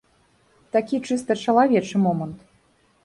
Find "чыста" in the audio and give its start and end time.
1.07-1.37